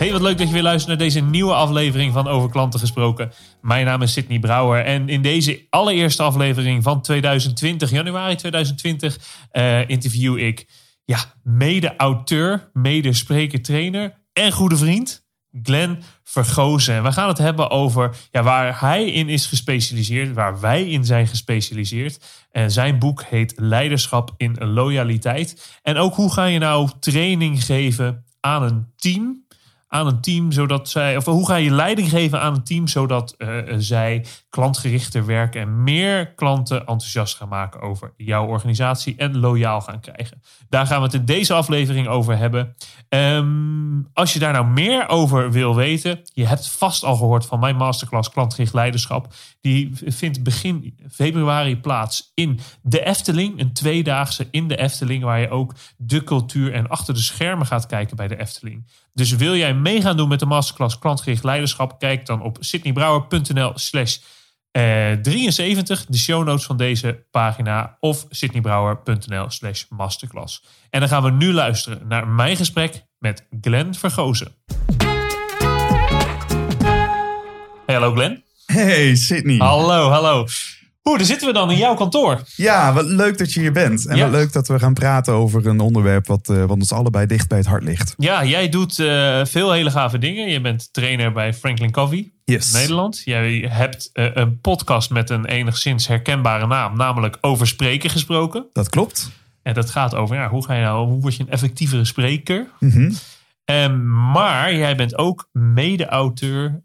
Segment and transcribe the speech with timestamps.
[0.00, 3.32] Hey, wat leuk dat je weer luistert naar deze nieuwe aflevering van Over Klanten Gesproken.
[3.60, 9.18] Mijn naam is Sydney Brouwer en in deze allereerste aflevering van 2020, januari 2020,
[9.50, 10.66] eh, interview ik
[11.04, 15.26] ja, mede-auteur, mede-spreker, trainer en goede vriend
[15.62, 16.94] Glenn Vergozen.
[16.94, 21.04] En we gaan het hebben over ja, waar hij in is gespecialiseerd, waar wij in
[21.04, 22.46] zijn gespecialiseerd.
[22.50, 25.78] En zijn boek heet Leiderschap in Loyaliteit.
[25.82, 29.39] En ook hoe ga je nou training geven aan een team
[29.92, 33.34] aan een team, zodat zij, of hoe ga je leiding geven aan een team, zodat
[33.38, 39.80] uh, zij klantgerichter werken en meer klanten enthousiast gaan maken over jouw organisatie en loyaal
[39.80, 40.42] gaan krijgen.
[40.68, 42.76] Daar gaan we het in deze aflevering over hebben.
[43.08, 47.60] Um, als je daar nou meer over wil weten, je hebt vast al gehoord van
[47.60, 49.34] mijn masterclass klantgericht leiderschap.
[49.60, 55.50] Die vindt begin februari plaats in de Efteling, een tweedaagse in de Efteling, waar je
[55.50, 58.86] ook de cultuur en achter de schermen gaat kijken bij de Efteling.
[59.12, 61.98] Dus wil jij mee gaan doen met de masterclass klantgericht leiderschap?
[61.98, 64.18] Kijk dan op sydneybrouwer.nl slash
[64.72, 70.64] 73, de show notes van deze pagina, of sydneybrouwer.nl slash masterclass.
[70.90, 74.54] En dan gaan we nu luisteren naar mijn gesprek met Glenn Vergozen.
[77.86, 78.44] Hey, hallo Glenn.
[78.66, 79.56] Hey Sydney.
[79.56, 80.46] Hallo, hallo.
[81.00, 82.42] Hoe, daar zitten we dan in jouw kantoor.
[82.56, 84.06] Ja, wat leuk dat je hier bent.
[84.06, 84.22] En Ja.
[84.22, 87.48] wat leuk dat we gaan praten over een onderwerp wat, eh, wat ons allebei dicht
[87.48, 88.14] bij het hart ligt.
[88.16, 90.48] Ja, jij doet eh, veel hele gave dingen.
[90.50, 92.30] Je bent trainer bij Franklin Covey.
[92.44, 92.72] Yes.
[92.72, 93.22] Nederland.
[93.24, 98.66] Jij hebt eh, een podcast met een enigszins herkenbare naam, namelijk over spreken gesproken.
[98.72, 99.30] Dat klopt.
[99.62, 102.66] En dat gaat over ja, hoe ga je nou, hoe word je een effectievere spreker?
[103.64, 106.82] Ehm, maar jij bent ook mede-auteur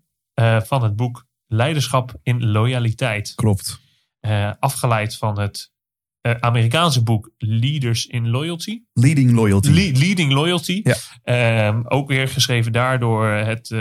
[0.66, 3.34] van het boek Leiderschap in Loyaliteit.
[3.36, 3.80] Klopt.
[4.26, 5.72] Eh, afgeleid van het
[6.22, 8.82] eh, Amerikaanse boek Leaders in Loyalty.
[8.94, 9.70] Leading loyalty.
[9.70, 10.82] Le- Leading Loyalty.
[10.84, 10.96] Ja.
[11.24, 13.80] Ehm, ook weer geschreven daardoor het, eh,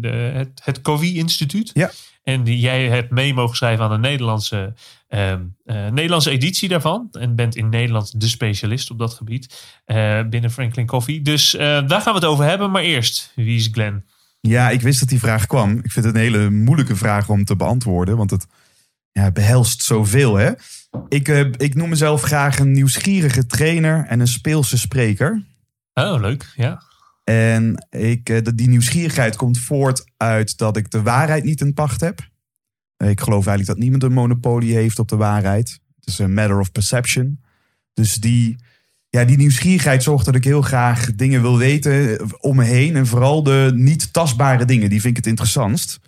[0.00, 1.70] de, het, het Covey-instituut.
[1.74, 1.90] Ja.
[2.22, 4.74] En die, jij hebt mee mogen schrijven aan de Nederlandse,
[5.08, 7.08] ehm, eh, Nederlandse editie daarvan.
[7.12, 9.76] En bent in Nederland de specialist op dat gebied
[10.30, 11.22] binnen Franklin Covey.
[11.22, 12.70] Dus daar gaan we het over hebben.
[12.70, 14.04] Maar eerst, wie is Glenn?
[14.40, 15.78] Ja, ik wist dat die vraag kwam.
[15.78, 18.46] Ik vind het een hele moeilijke vraag om te beantwoorden, want het
[19.14, 20.36] ja, behelst zoveel.
[20.36, 20.52] Hè?
[21.08, 25.42] Ik, eh, ik noem mezelf graag een nieuwsgierige trainer en een speelse spreker.
[25.94, 26.52] Oh, leuk.
[26.56, 26.82] Ja.
[27.24, 32.00] En ik, dat- die nieuwsgierigheid komt voort uit dat ik de waarheid niet in pacht
[32.00, 32.20] heb.
[32.96, 35.80] Eh, Ik geloof eigenlijk dat niemand een monopolie heeft op de waarheid.
[36.00, 37.40] Het is een matter of perception.
[37.92, 38.56] Dus die,
[39.08, 42.96] ja, die nieuwsgierigheid zorgt dat ik heel graag dingen wil weten om me heen.
[42.96, 46.00] En vooral de niet tastbare dingen, die vind ik het interessantst.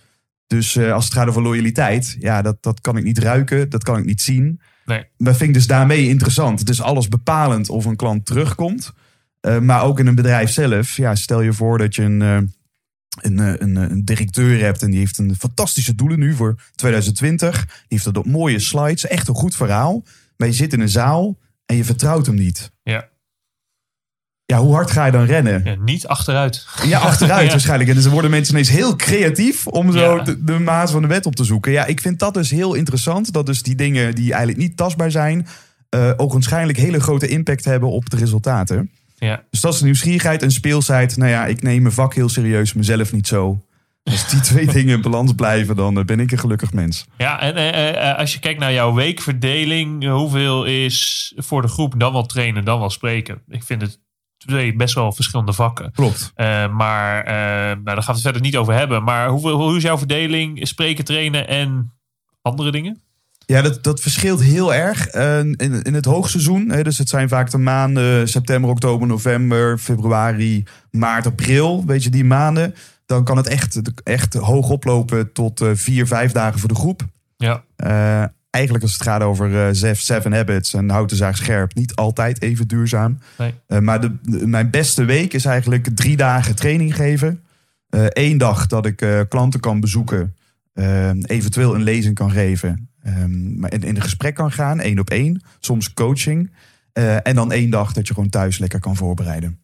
[0.46, 3.82] Dus eh, als het gaat over loyaliteit, ja, dat, dat kan ik niet ruiken, dat
[3.84, 4.60] kan ik niet zien.
[4.84, 5.04] Nee.
[5.16, 6.58] Dat vind ik dus daarmee interessant.
[6.58, 8.92] Het is alles bepalend of een klant terugkomt.
[9.40, 10.96] Uh, maar ook in een bedrijf zelf.
[10.96, 12.38] Ja, stel je voor dat je een, uh,
[13.20, 17.64] een, een, een, directeur hebt en die heeft een fantastische doelen nu voor 2020.
[17.64, 20.04] Die heeft dat op mooie slides, echt een goed verhaal.
[20.36, 22.72] Maar je zit in een zaal en je vertrouwt hem niet.
[22.82, 23.08] Ja.
[24.46, 25.60] Ja, hoe hard ga je dan rennen?
[25.64, 26.66] ja niet achteruit.
[26.84, 27.50] Ja, achteruit Ja.
[27.50, 27.88] waarschijnlijk.
[27.90, 30.22] En dus worden mensen ineens heel creatief om zo Ja.
[30.22, 31.72] de, de maas van de wet op te zoeken.
[31.72, 33.32] Ja, ik vind dat dus heel interessant.
[33.32, 35.46] Dat dus die dingen die eigenlijk niet tastbaar zijn,
[35.94, 38.90] uh, ook waarschijnlijk hele grote impact hebben op de resultaten.
[39.18, 39.42] Ja.
[39.50, 41.16] Dus dat is nieuwsgierigheid en speelsheid.
[41.16, 43.60] Nou ja, ik neem mijn vak heel serieus, mezelf niet zo.
[44.02, 47.06] Als die twee dingen in balans blijven, dan uh, ben ik een gelukkig mens.
[47.18, 47.56] Ja, en
[47.96, 52.64] uh, als je kijkt naar jouw weekverdeling, hoeveel is voor de groep dan wel trainen,
[52.64, 53.42] dan wel spreken?
[53.48, 53.98] Ik vind het
[54.36, 55.92] twee best wel verschillende vakken.
[55.92, 56.32] Klopt.
[56.36, 59.02] Uh, maar uh, nou, daar gaan we het verder niet over hebben.
[59.02, 60.68] Maar hoe, hoe is jouw verdeling?
[60.68, 61.92] Spreken, trainen en
[62.42, 63.00] andere dingen?
[63.46, 65.14] Ja, dat, dat verschilt heel erg.
[65.14, 69.78] Uh, in, in het hoogseizoen, hè, dus het zijn vaak de maanden september, oktober, november,
[69.78, 71.84] februari, maart, april.
[71.86, 72.74] Weet je, die maanden.
[73.06, 77.02] Dan kan het echt, echt hoog oplopen tot vier, vijf dagen voor de groep.
[77.36, 77.64] Ja.
[78.56, 81.94] Eigenlijk als het gaat over uh, Zef, Seven Habits en houd de zaak scherp, niet
[81.94, 83.18] altijd even duurzaam.
[83.38, 83.54] Nee.
[83.68, 87.40] Uh, maar de, de, mijn beste week is eigenlijk drie dagen training geven.
[87.90, 90.36] Eén uh, dag dat ik uh, klanten kan bezoeken,
[91.22, 92.88] eventueel een lezing kan geven.
[93.06, 95.42] Um, maar in, in een gesprek kan gaan, één op één.
[95.60, 96.50] Soms coaching.
[97.22, 99.58] En dan één dag dat je gewoon thuis lekker kan voorbereiden.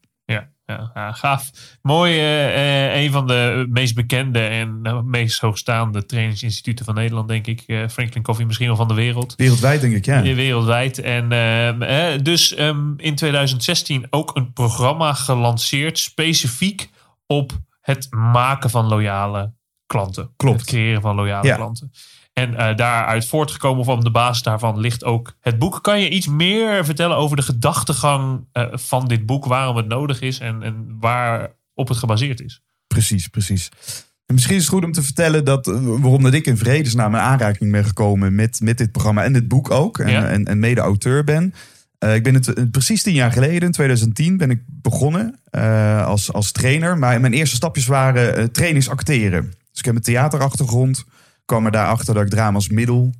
[0.95, 1.51] Ja, gaaf.
[1.83, 7.29] Mooi, eh, eh, een van de meest bekende en eh, meest hoogstaande trainingsinstituten van Nederland,
[7.29, 7.63] denk ik.
[7.67, 9.35] Eh, Franklin Coffee misschien wel van de wereld.
[9.37, 10.23] Wereldwijd denk ik, ja.
[10.23, 10.99] Wereldwijd.
[10.99, 16.89] En eh, eh, dus ehm, in 2016 ook een programma gelanceerd specifiek
[17.27, 19.53] op het maken van loyale
[19.87, 20.33] klanten.
[20.37, 20.61] Klopt.
[20.61, 21.57] Het creëren van loyale Ja.
[21.57, 21.91] klanten.
[22.33, 25.83] En eh, daaruit voortgekomen of op de basis daarvan ligt ook het boek.
[25.83, 29.45] Kan je iets meer vertellen over de gedachtegang eh, van dit boek?
[29.45, 32.63] Waarom het nodig is en, en waarop het gebaseerd is?
[32.87, 33.69] Precies, precies.
[34.27, 37.15] En misschien is het goed om te vertellen dat, eh, waarom dat ik in vredesnaam
[37.15, 39.99] in aanraking ben gekomen met, met dit programma en dit boek ook.
[39.99, 40.29] En, Ja.
[40.29, 41.55] en, en mede-auteur ben.
[42.15, 45.39] Ik ben het precies tien jaar geleden, in 2010, ben ik begonnen
[46.05, 46.99] als, als trainer.
[46.99, 49.43] Maar mijn eerste stapjes waren trainingsacteren.
[49.43, 51.05] Dus ik heb een theaterachtergrond.
[51.53, 53.11] Kwam er daarachter dat ik drama als middel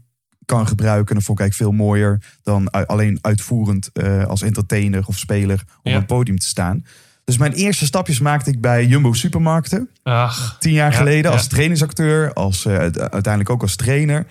[0.45, 1.09] kan gebruiken.
[1.09, 5.63] En dat vond ik eigenlijk veel mooier dan alleen uitvoerend eh, als entertainer of speler
[5.83, 5.97] op Ja.
[5.97, 6.85] een podium te staan.
[7.25, 9.89] Dus mijn eerste stapjes maakte ik bij Jumbo Supermarkten.
[10.03, 11.37] Ach, Tien jaar Ja, geleden ja.
[11.37, 14.27] als trainingsacteur, als, eh, uiteindelijk ook als trainer.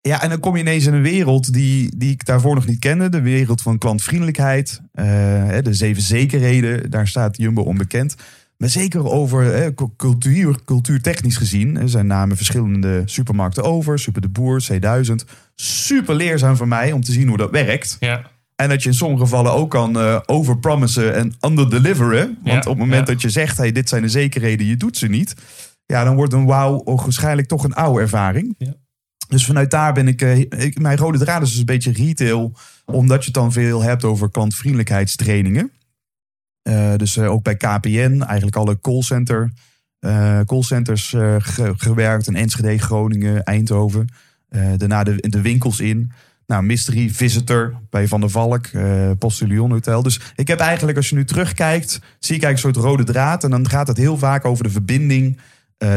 [0.00, 2.78] Ja, en dan kom je ineens in een wereld die, die ik daarvoor nog niet
[2.78, 3.08] kende.
[3.08, 4.80] De wereld van klantvriendelijkheid.
[4.92, 5.04] eh,
[5.62, 8.14] de zeven zekerheden, daar staat Jumbo onbekend.
[8.58, 11.76] Maar zeker over hè, cu- cultuur, cultuurtechnisch gezien.
[11.76, 13.98] Er zijn namen verschillende supermarkten over.
[13.98, 15.14] Super de Boer, C1000.
[15.54, 17.96] Super leerzaam voor mij om te zien hoe dat werkt.
[18.00, 18.32] ja.
[18.56, 22.26] En dat je in sommige gevallen ook kan eh overpromissen en underdeliveren.
[22.26, 23.12] Want Ja, op het moment ja.
[23.12, 25.34] dat je zegt, hey, dit zijn de zekerheden, je doet ze niet.
[25.86, 28.54] Ja, dan wordt een wauw waarschijnlijk toch een oude ervaring.
[28.58, 28.74] Ja.
[29.28, 32.52] Dus vanuit daar ben ik, eh, ik, mijn rode draad is dus een beetje retail.
[32.84, 35.70] Omdat je het dan veel hebt over klantvriendelijkheidstrainingen.
[36.64, 39.50] Eh, dus eh, ook bij KPN, eigenlijk alle callcenter,
[39.98, 41.08] eh callcenters
[41.38, 42.26] ge- gewerkt.
[42.26, 44.08] In Enschede, Groningen, Eindhoven.
[44.76, 46.12] Daarna de, de winkels in.
[46.46, 48.70] Nou, Mystery Visitor bij Van der Valk,
[49.18, 50.02] Postillon Hotel.
[50.02, 53.44] Dus ik heb eigenlijk, als je nu terugkijkt, zie ik eigenlijk een soort rode draad.
[53.44, 55.38] En dan gaat het heel vaak over de verbinding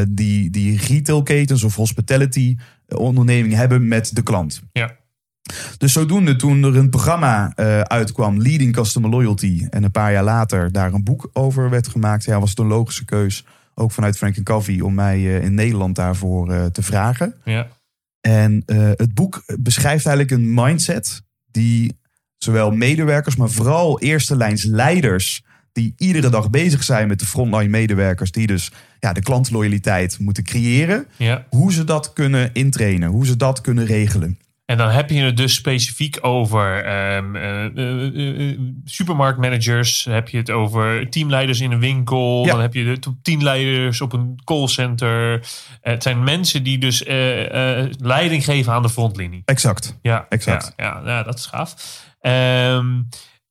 [0.09, 2.55] die, die retailketens of hospitality
[2.87, 4.61] ondernemingen hebben met de klant.
[4.71, 4.96] Ja.
[5.77, 10.23] Dus zodoende, toen er een programma eh, uitkwam, Leading Customer Loyalty, en een paar jaar
[10.23, 14.17] later daar een boek over werd gemaakt, ja, was het een logische keus, ook vanuit
[14.17, 17.35] Frank Coffee, om mij eh, in Nederland daarvoor eh, te vragen.
[17.43, 17.67] Ja.
[18.21, 18.63] En
[18.95, 21.21] het boek beschrijft eigenlijk een mindset
[21.51, 21.99] die
[22.37, 27.69] zowel medewerkers, maar vooral eerste lijns leiders, die iedere dag bezig zijn met de frontline
[27.69, 31.45] medewerkers, die dus ja, de klantloyaliteit moeten creëren, ja.
[31.49, 34.39] hoe ze dat kunnen intrainen, hoe ze dat kunnen regelen.
[34.67, 40.05] En dan heb je het dus specifiek over ehm, eh, eh, eh, supermarktmanagers.
[40.05, 42.45] Heb je het over teamleiders in een winkel.
[42.45, 42.51] Ja.
[42.51, 45.47] Dan heb je de top 10 leiders op een callcenter.
[45.81, 47.03] Het zijn mensen die dus
[47.99, 49.41] leiding geven aan de frontlinie.
[49.45, 49.99] Exact.
[50.01, 50.73] Ja, Exact.
[50.75, 52.01] Ja, ja, ja, dat is gaaf.
[52.19, 53.01] Ehm,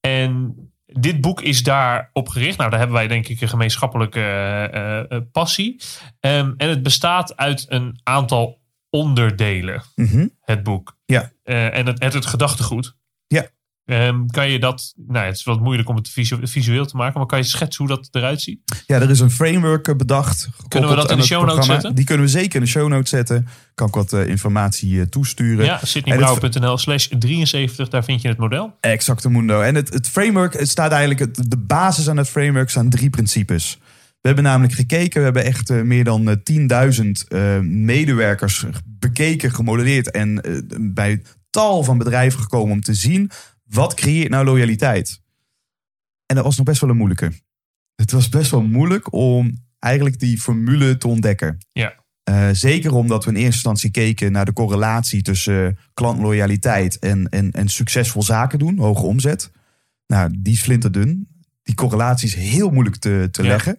[0.00, 0.54] en
[0.86, 2.58] dit boek is daarop gericht.
[2.58, 5.82] Nou, daar hebben wij denk ik een gemeenschappelijke passie.
[6.20, 8.64] Ehm, en het bestaat uit een aantal
[8.96, 10.26] onderdelen Mhm.
[10.40, 10.96] het boek.
[11.06, 11.32] Ja.
[11.44, 12.96] Eh, en het, het, het gedachtegoed.
[13.26, 13.46] Ja.
[13.84, 17.18] Ehm, kan je dat, nou het is wat moeilijk om het visu- visueel te maken,
[17.18, 18.58] maar kan je schetsen hoe dat eruit ziet?
[18.86, 20.48] Ja, er is een framework eh, bedacht.
[20.68, 21.94] Kunnen we dat in de show notes zetten?
[21.94, 23.48] Die kunnen we zeker in de show notes zetten.
[23.74, 25.64] Kan ik wat eh, informatie toesturen.
[25.64, 28.76] Ja, sydneybrouwer.nl slash 73, daar vind je het model.
[28.80, 29.60] Exacte mundo.
[29.60, 33.10] En het, het framework, het staat eigenlijk, het, de basis aan het framework zijn drie
[33.10, 33.78] principes.
[34.26, 39.50] We hebben namelijk gekeken, we hebben echt eh, meer dan eh, 10.000 eh, medewerkers bekeken,
[39.52, 43.30] gemodelleerd en eh, bij tal van bedrijven gekomen om te zien
[43.64, 45.20] wat creëert nou loyaliteit.
[46.26, 47.32] En dat was nog best wel een moeilijke.
[47.94, 51.58] Het was best wel moeilijk om eigenlijk die formule te ontdekken.
[51.72, 51.94] Ja.
[52.22, 57.28] Eh, zeker omdat we in eerste instantie keken naar de correlatie tussen eh, klantloyaliteit en,
[57.28, 59.50] en, en succesvol zaken doen, hoge omzet.
[60.06, 61.28] Nou, die is flinterdun.
[61.62, 63.48] Die correlatie is heel moeilijk te, te Ja.
[63.48, 63.78] leggen.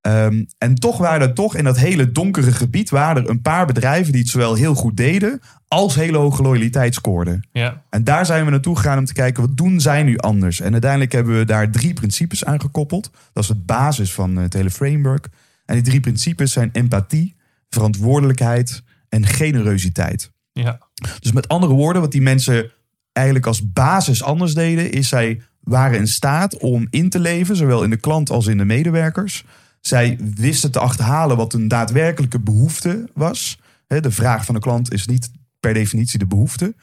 [0.00, 3.66] Ehm, en toch waren er toch in dat hele donkere gebied waren er een paar
[3.66, 7.48] bedrijven die het zowel heel goed deden als hele hoge loyaliteit scoorden.
[7.52, 10.60] Ja, En daar zijn we naartoe gegaan om te kijken wat doen zij nu anders.
[10.60, 13.10] En uiteindelijk hebben we daar drie principes aan gekoppeld.
[13.32, 15.28] Dat is de basis van het hele framework.
[15.64, 17.36] En die drie principes zijn empathie,
[17.70, 20.32] verantwoordelijkheid en generositeit.
[20.52, 20.78] ja,
[21.20, 22.70] Dus met andere woorden, wat die mensen
[23.12, 27.82] eigenlijk als basis anders deden, is zij waren in staat om in te leven, zowel
[27.82, 29.44] in de klant als in de medewerkers.
[29.80, 33.58] Zij wisten te achterhalen wat een daadwerkelijke behoefte was.
[33.86, 35.30] De vraag van de klant is niet
[35.60, 36.74] per definitie de behoefte.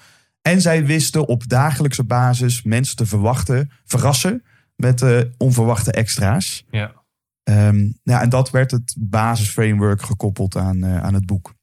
[0.41, 4.43] En zij wisten op dagelijkse basis mensen te verwachten, verrassen
[4.75, 6.65] met eh, onverwachte extra's.
[6.71, 7.03] ja.
[7.43, 11.53] Ehm, ja, en dat werd het basisframework gekoppeld aan, eh, aan het boek.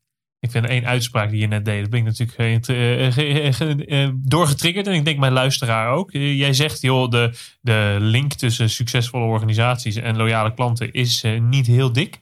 [0.42, 4.87] Ik vind één uitspraak die je net deed, dat ben ik natuurlijk uh, uh, doorgetriggerd.
[4.87, 6.11] En ik denk mijn luisteraar ook.
[6.12, 11.92] jij zegt, joh, de, de link tussen succesvolle organisaties en loyale klanten is niet heel
[11.92, 12.20] dik.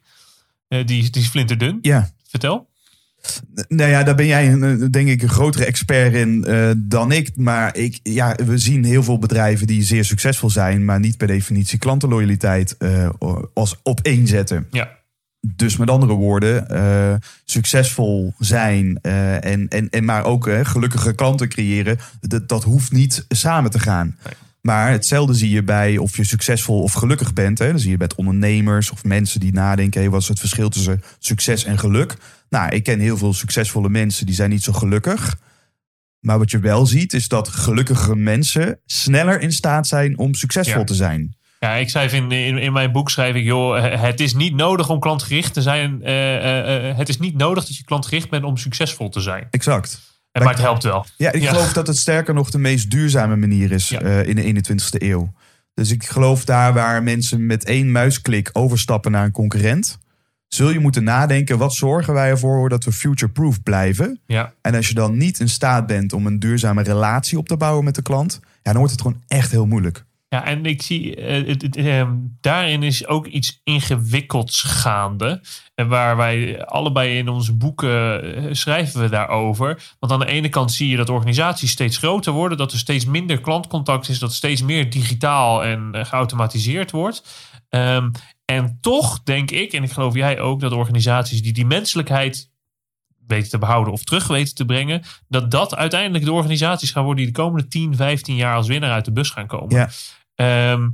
[0.69, 1.79] die, die is flinterdun.
[1.83, 2.11] Ja.
[2.29, 2.69] Vertel.
[3.69, 4.59] Nou ja, daar ben jij
[4.91, 6.47] denk ik een grotere expert in
[6.77, 7.37] dan ik.
[7.37, 11.27] Maar ik, ja, we zien heel veel bedrijven die zeer succesvol zijn, maar niet per
[11.27, 12.77] definitie klantenloyaliteit
[13.55, 14.67] als opeenzetten.
[14.71, 14.99] Ja.
[15.41, 21.15] Dus met andere woorden, uh, succesvol zijn uh, en, en, en maar ook uh, gelukkige
[21.15, 24.17] klanten creëren, dat, dat hoeft niet samen te gaan.
[24.25, 24.35] Nee.
[24.61, 27.59] Maar hetzelfde zie je bij of je succesvol of gelukkig bent.
[27.59, 27.71] Hè.
[27.71, 31.03] Dan zie je bij ondernemers of mensen die nadenken: hey, wat is het verschil tussen
[31.19, 32.17] succes en geluk?
[32.49, 35.39] Nou, ik ken heel veel succesvolle mensen die zijn niet zo gelukkig.
[36.21, 40.79] Maar wat je wel ziet, is dat gelukkige mensen sneller in staat zijn om succesvol
[40.79, 40.85] Ja.
[40.85, 41.37] te zijn.
[41.63, 44.89] Ja, ik schrijf in, in, in mijn boek schrijf ik, joh, het is niet nodig
[44.89, 46.03] om klantgericht te zijn.
[46.03, 49.47] eh, eh, eh, het is niet nodig dat je klantgericht bent om succesvol te zijn.
[49.51, 50.01] Exact.
[50.33, 51.07] En, maar het helpt wel.
[51.17, 51.49] Ja, ik Ja.
[51.49, 54.01] geloof dat het sterker nog de meest duurzame manier is Ja.
[54.01, 55.33] eh, in de 21ste eeuw.
[55.75, 59.99] Dus ik geloof daar waar mensen met één muisklik overstappen naar een concurrent,
[60.49, 64.21] zul je moeten nadenken: wat zorgen wij ervoor dat we future-proof blijven?
[64.27, 64.53] Ja.
[64.61, 67.85] En als je dan niet in staat bent om een duurzame relatie op te bouwen
[67.85, 70.05] met de klant, ja, dan wordt het gewoon echt heel moeilijk.
[70.33, 75.41] Ja, en ik zie, eh, ehm, daarin is ook iets ingewikkelds gaande.
[75.75, 79.83] En waar wij allebei in onze boeken eh, schrijven we daarover.
[79.99, 82.59] Want aan de ene kant zie je dat organisaties steeds groter worden.
[82.59, 84.19] Dat er steeds minder klantcontact is.
[84.19, 87.23] Dat steeds meer digitaal en eh, geautomatiseerd wordt.
[87.69, 88.11] Ehm,
[88.45, 92.51] en toch denk ik, en ik geloof jij ook, dat organisaties die die menselijkheid
[93.27, 97.25] weten te behouden of terug weten te brengen, dat dat uiteindelijk de organisaties gaan worden
[97.25, 99.91] die de komende 10, 15 jaar als winnaar uit de bus gaan komen.
[100.41, 100.89] Ehm,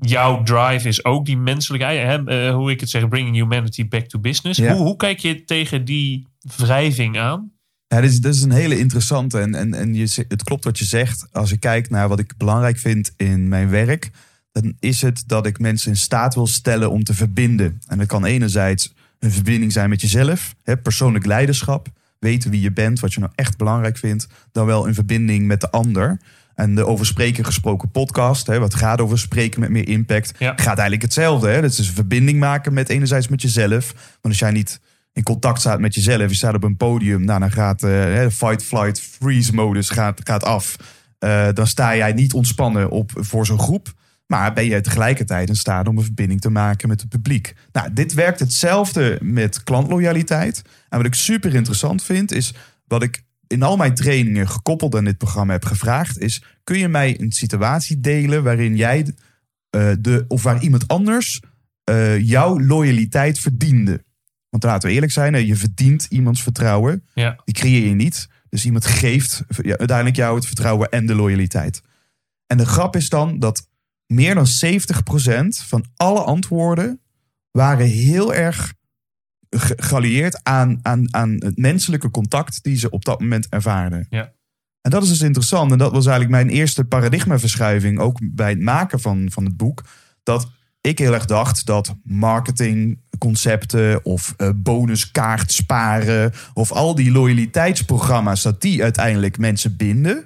[0.00, 4.06] jouw drive is ook die menselijkheid, hè, eh, hoe ik het zeg, bringing humanity back
[4.06, 4.58] to business.
[4.58, 4.72] Ja.
[4.72, 6.26] Hoe, hoe kijk je tegen die
[6.56, 7.52] wrijving aan?
[7.88, 9.38] Ja, dit is, een hele interessante.
[9.38, 11.26] En, en, en je, het klopt wat je zegt.
[11.32, 14.10] Als ik kijk naar wat ik belangrijk vind in mijn werk,
[14.52, 17.80] dan is het dat ik mensen in staat wil stellen om te verbinden.
[17.86, 21.88] En dat kan enerzijds een verbinding zijn met jezelf, hè, persoonlijk leiderschap,
[22.18, 25.60] weten wie je bent, wat je nou echt belangrijk vindt, dan wel een verbinding met
[25.60, 26.18] de ander.
[26.56, 30.52] En de over spreken gesproken podcast, hè, wat gaat over spreken met meer impact, Ja.
[30.56, 31.48] gaat eigenlijk hetzelfde.
[31.48, 31.60] Hè?
[31.60, 33.92] Dat is een verbinding maken met enerzijds met jezelf.
[33.92, 34.80] Want als jij niet
[35.12, 38.28] in contact staat met jezelf, je staat op een podium, nou, dan gaat eh, de
[38.32, 40.76] fight, flight, freeze modus gaat, gaat af.
[41.18, 43.92] Eh, dan sta jij niet ontspannen op voor zo'n groep.
[44.26, 47.54] Maar ben je tegelijkertijd in staat om een verbinding te maken met het publiek.
[47.72, 50.62] Nou, dit werkt hetzelfde met klantloyaliteit.
[50.88, 52.54] En wat ik super interessant vind, is
[52.86, 56.88] wat ik in al mijn trainingen gekoppeld aan dit programma heb gevraagd, is: kun je
[56.88, 59.14] mij een situatie delen waarin jij
[59.70, 61.40] eh, de, of waar iemand anders
[61.84, 64.04] eh, jouw loyaliteit verdiende?
[64.48, 67.04] Want laten we eerlijk zijn, je verdient iemands vertrouwen.
[67.14, 67.40] Ja.
[67.44, 68.28] Die creëer je niet.
[68.48, 71.82] Dus iemand geeft ja, uiteindelijk jou het vertrouwen en de loyaliteit.
[72.46, 73.68] En de grap is dan dat
[74.06, 77.00] meer dan 70% van alle antwoorden
[77.50, 78.74] waren heel erg
[79.50, 84.06] ge- geallieerd aan, aan, aan het menselijke contact die ze op dat moment ervaarden.
[84.10, 84.32] Ja.
[84.80, 85.72] En dat is dus interessant.
[85.72, 89.84] En dat was eigenlijk mijn eerste paradigmaverschuiving, ook bij het maken van, van het boek.
[90.22, 90.48] Dat
[90.80, 98.60] ik heel erg dacht dat marketingconcepten of eh, bonuskaart sparen of al die loyaliteitsprogramma's, dat
[98.60, 100.24] die uiteindelijk mensen binden.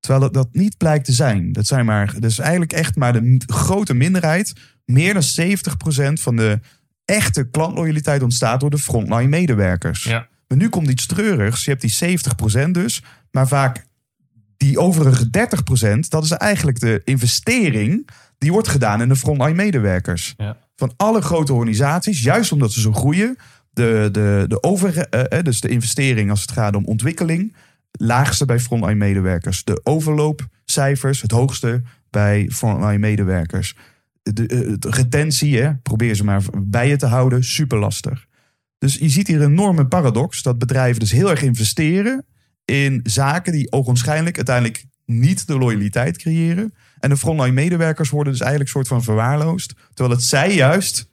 [0.00, 1.52] Terwijl dat, dat niet blijkt te zijn.
[1.52, 4.52] Dat zijn maar, is eigenlijk echt maar de grote minderheid.
[4.84, 6.60] Meer dan 70% van de
[7.06, 10.04] echte klantloyaliteit ontstaat door de frontline medewerkers.
[10.04, 10.28] Ja.
[10.48, 11.64] Maar nu komt iets treurigs.
[11.64, 12.18] Je hebt die
[12.66, 13.86] 70% dus, maar vaak
[14.56, 15.28] die overige
[15.96, 18.08] 30%, dat is eigenlijk de investering
[18.38, 20.34] die wordt gedaan in de frontline medewerkers.
[20.36, 20.56] Ja.
[20.76, 23.36] Van alle grote organisaties, juist omdat ze zo groeien,
[23.70, 27.56] de, de, de over, eh, eh, dus de investering als het gaat om ontwikkeling,
[27.90, 29.64] laagste bij frontline medewerkers.
[29.64, 33.74] De overloopcijfers, het hoogste bij frontline medewerkers.
[34.32, 38.26] De, eh, retentie, hè, probeer ze maar bij je te houden, super lastig.
[38.78, 42.24] Dus je ziet hier een enorme paradox dat bedrijven dus heel erg investeren
[42.64, 46.74] in zaken die ogenschijnlijk uiteindelijk niet de loyaliteit creëren.
[46.98, 49.74] En de frontline medewerkers worden dus eigenlijk soort van verwaarloosd.
[49.94, 51.08] Terwijl het zij juist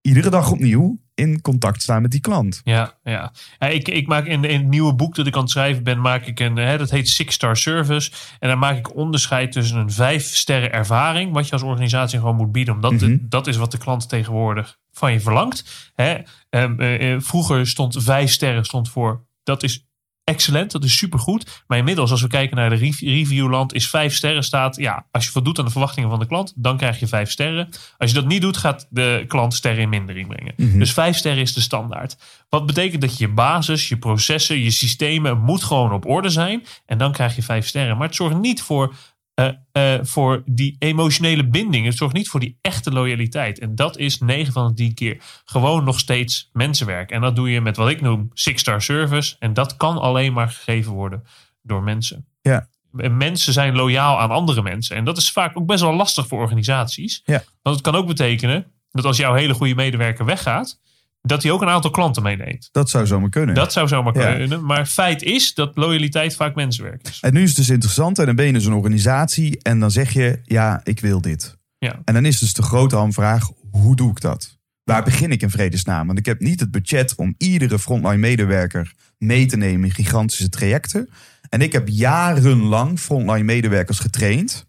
[0.00, 2.60] iedere dag opnieuw in contact staan met die klant.
[2.64, 3.32] Ja, ja.
[3.58, 6.00] ja ik, ik maak in, in het nieuwe boek dat ik aan het schrijven ben,
[6.00, 8.10] maak ik een, hè, dat heet Six Star Service.
[8.38, 12.36] En daar maak ik onderscheid tussen een vijf sterren ervaring, wat je als organisatie gewoon
[12.36, 12.74] moet bieden.
[12.74, 13.18] Omdat de- Mhm.
[13.28, 15.90] dat is wat de klant tegenwoordig van je verlangt.
[15.94, 16.16] Hè?
[16.50, 19.86] Ehm, eh, eh, vroeger stond vijf sterren stond voor, dat is
[20.30, 21.62] excellent, dat is supergoed.
[21.66, 24.76] Maar inmiddels, als we kijken naar de rev- reviewland, is vijf sterren staat.
[24.76, 27.68] Ja, als je voldoet aan de verwachtingen van de klant, dan krijg je vijf sterren.
[27.98, 30.52] Als je dat niet doet, gaat de klant sterren in mindering brengen.
[30.56, 30.78] Mhm.
[30.78, 32.16] Dus vijf sterren is de standaard.
[32.48, 36.64] Wat betekent dat je basis, je processen, je systemen moet gewoon op orde zijn.
[36.86, 37.96] En dan krijg je vijf sterren.
[37.96, 38.94] Maar het zorgt niet voor,
[39.36, 41.86] eh, eh, voor die emotionele binding.
[41.86, 43.58] Het zorgt niet voor die echte loyaliteit.
[43.58, 47.10] En dat is 9 van de 10 keer gewoon nog steeds mensenwerk.
[47.10, 49.36] En dat doe je met wat ik noem six-star service.
[49.38, 51.24] En dat kan alleen maar gegeven worden
[51.62, 52.26] door mensen.
[52.42, 52.68] Ja.
[52.96, 54.96] En mensen zijn loyaal aan andere mensen.
[54.96, 57.22] En dat is vaak ook best wel lastig voor organisaties.
[57.24, 57.42] Ja.
[57.62, 60.80] Want het kan ook betekenen dat als jouw hele goede medewerker weggaat,
[61.26, 62.68] dat hij ook een aantal klanten meeneemt.
[62.72, 63.54] Dat zou zomaar kunnen.
[63.54, 64.34] Dat zou zomaar Ja.
[64.34, 64.64] kunnen.
[64.64, 67.18] Maar feit is dat loyaliteit vaak mensenwerk is.
[67.20, 68.18] En nu is het dus interessant.
[68.18, 69.58] En dan ben je dus een organisatie.
[69.62, 71.56] En dan zeg je, ja, ik wil dit.
[71.78, 72.00] Ja.
[72.04, 74.58] En dan is dus de grote hamvraag, hoe doe ik dat?
[74.84, 76.06] Waar begin ik in vredesnaam?
[76.06, 80.48] Want ik heb niet het budget om iedere frontline medewerker mee te nemen in gigantische
[80.48, 81.08] trajecten.
[81.48, 84.66] En ik heb jarenlang frontline medewerkers getraind.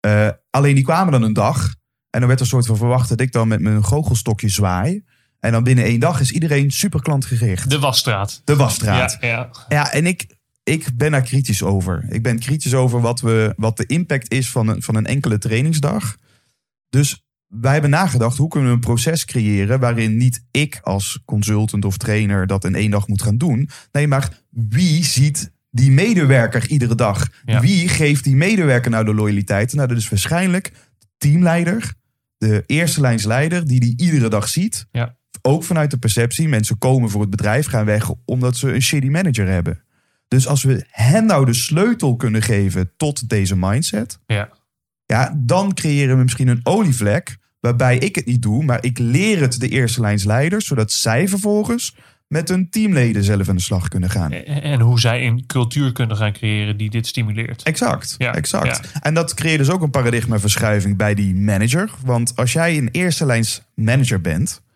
[0.00, 1.74] Eh, alleen die kwamen dan een dag.
[2.10, 5.04] En dan werd er een soort van verwacht dat ik dan met mijn goochelstokje zwaai.
[5.40, 7.70] En dan binnen één dag is iedereen super klantgericht.
[7.70, 8.42] De wasstraat.
[8.44, 9.16] De wasstraat.
[9.20, 9.50] Ja, ja.
[9.68, 10.26] Ja, en ik,
[10.62, 12.04] ik ben daar kritisch over.
[12.08, 15.38] Ik ben kritisch over wat, we, wat de impact is van een, van een enkele
[15.38, 16.16] trainingsdag.
[16.88, 21.84] Dus wij hebben nagedacht, hoe kunnen we een proces creëren waarin niet ik als consultant
[21.84, 23.68] of trainer dat in één dag moet gaan doen.
[23.92, 27.28] Nee, maar wie ziet die medewerker iedere dag?
[27.44, 27.60] Ja.
[27.60, 29.72] Wie geeft die medewerker nou de loyaliteit?
[29.72, 31.94] Nou, dat is waarschijnlijk de teamleider,
[32.38, 34.86] de eerste lijnsleider, die die iedere dag ziet.
[34.90, 35.16] Ja.
[35.48, 39.08] Ook vanuit de perceptie, mensen komen voor het bedrijf, gaan weg omdat ze een shitty
[39.08, 39.82] manager hebben.
[40.28, 44.48] Dus als we hen nou de sleutel kunnen geven tot deze mindset, ja.
[45.06, 49.40] ja, dan creëren we misschien een olievlek waarbij ik het niet doe, maar ik leer
[49.40, 54.10] het de eerste lijnsleiders, zodat zij vervolgens met hun teamleden zelf aan de slag kunnen
[54.10, 54.32] gaan.
[54.32, 57.62] En hoe zij een cultuur kunnen gaan creëren die dit stimuleert.
[57.62, 58.92] Exact, Ja, exact.
[59.00, 61.90] En dat creëert dus ook een paradigmaverschuiving bij die manager.
[62.04, 64.66] Want als jij een eerste lijns manager bent,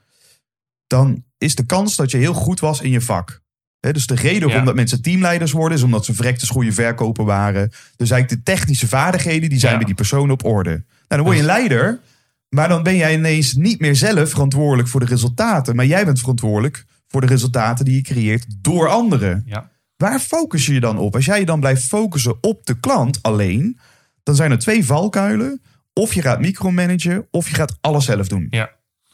[0.92, 3.40] dan is de kans dat je heel goed was in je vak.
[3.80, 4.64] Dus de reden waarom Ja.
[4.64, 7.68] dat mensen teamleiders worden, is omdat ze verrekte goede verkoper waren.
[7.96, 9.78] Dus eigenlijk de technische vaardigheden, die zijn Ja.
[9.78, 10.70] bij die persoon op orde.
[10.70, 12.00] Nou, dan word je een leider,
[12.49, 15.76] maar dan ben jij ineens niet meer zelf verantwoordelijk voor de resultaten.
[15.76, 19.42] Maar jij bent verantwoordelijk voor de resultaten die je creëert door anderen.
[19.46, 19.70] Ja.
[19.96, 21.14] Waar focus je je dan op?
[21.14, 23.78] Als jij je dan blijft focussen op de klant alleen,
[24.23, 25.62] dan zijn er twee valkuilen.
[25.93, 28.47] Of je gaat micromanagen, of je gaat alles zelf doen.
[28.50, 28.71] Ja.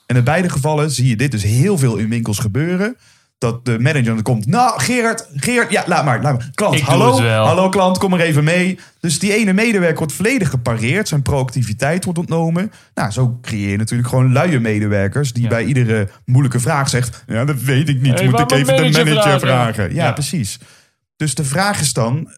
[0.08, 2.96] En in beide gevallen zie je dit dus heel veel in winkels gebeuren.
[3.38, 4.46] Dat de manager dan komt.
[4.46, 6.22] Nou, Gerard, Gerard, ja, laat maar.
[6.22, 6.50] Laat maar.
[6.54, 8.78] Klant, Ik hallo, hallo klant, kom er even mee.
[9.00, 11.08] Dus die ene medewerker wordt volledig gepareerd.
[11.08, 12.72] Zijn proactiviteit wordt ontnomen.
[12.94, 15.32] Nou, zo creëer je natuurlijk gewoon luie medewerkers.
[15.32, 15.48] Die Ja.
[15.48, 17.24] bij iedere moeilijke vraag zegt.
[17.26, 18.14] Ja, dat weet ik niet.
[18.14, 19.40] Hey, Moet maar ik even de manager manager vragen.
[19.40, 19.94] vragen.
[19.94, 20.12] Ja, Ja.
[20.12, 20.58] precies.
[21.16, 22.30] Dus de vraag is dan.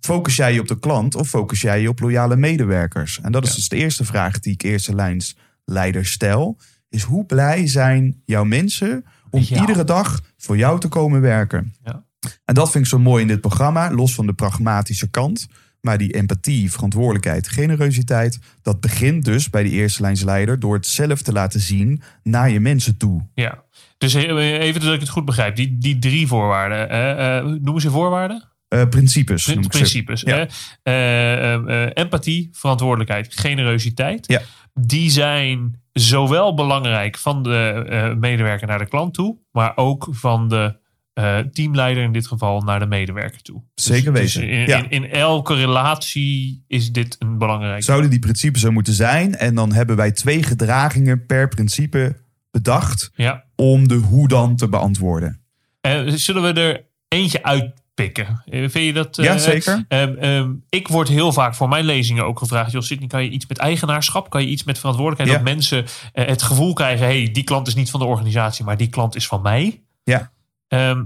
[0.00, 3.18] Focus jij je op de klant of focus jij je op loyale medewerkers?
[3.22, 3.54] En dat is Ja.
[3.56, 6.58] dus de eerste vraag die ik eerste lijns leider stel.
[6.88, 9.60] Is hoe blij zijn jouw mensen om Ja.
[9.60, 11.74] iedere dag voor jou te komen werken?
[11.84, 12.04] Ja.
[12.44, 15.46] En dat vind ik zo mooi in dit programma, los van de pragmatische kant.
[15.80, 21.22] Maar die empathie, verantwoordelijkheid, generositeit, dat begint dus bij de eerste lijnsleider door het zelf
[21.22, 23.26] te laten zien naar je mensen toe.
[23.34, 23.64] Ja.
[23.98, 25.56] Dus even dat ik het goed begrijp.
[25.56, 26.88] Die, die drie voorwaarden.
[26.90, 28.48] eh, noemen ze voorwaarden?
[28.68, 29.46] Eh, principes.
[29.46, 29.68] noem ik ze.
[29.68, 30.20] Principes.
[30.20, 30.48] Ja.
[30.82, 34.26] eh, empathie, verantwoordelijkheid, generositeit.
[34.26, 34.40] Ja.
[34.80, 40.48] Die zijn zowel belangrijk van de eh, medewerker naar de klant toe, maar ook van
[40.48, 40.76] de
[41.12, 43.62] eh, teamleider in dit geval naar de medewerker toe.
[43.74, 44.76] Dus- Zeker dus weten, in, ja.
[44.76, 47.82] in, in elke relatie is dit een belangrijk.
[47.82, 49.34] Zouden die principes er moeten zijn?
[49.34, 52.16] En dan hebben wij twee gedragingen per principe
[52.50, 53.44] bedacht Ja.
[53.54, 55.40] om de hoe dan te beantwoorden.
[55.80, 57.84] Eh, zullen we er eentje uitpikken?
[57.96, 59.18] Eh, vind je dat?
[59.18, 59.84] eh, Ja, zeker.
[59.88, 63.30] Ehm, ehm, ik word heel vaak voor mijn lezingen ook gevraagd: Jos Sidney, kan je
[63.30, 64.30] iets met eigenaarschap?
[64.30, 65.38] Kan je iets met verantwoordelijkheid?
[65.38, 65.44] Ja.
[65.44, 68.76] Dat mensen eh, het gevoel krijgen: hey, die klant is niet van de organisatie, maar
[68.76, 69.82] die klant is van mij.
[70.04, 70.32] Ja,
[70.68, 71.04] Ehm,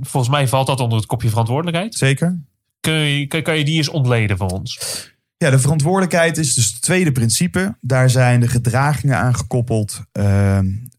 [0.00, 1.94] volgens mij valt dat onder het kopje verantwoordelijkheid.
[1.94, 2.40] zeker.
[2.80, 4.78] Kun je, kan, kan je die eens ontleden voor ons?
[5.36, 7.76] Ja, de verantwoordelijkheid is dus het tweede principe.
[7.80, 10.00] Daar zijn de gedragingen aan gekoppeld.